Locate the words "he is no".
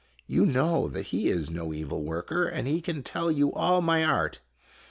1.13-1.75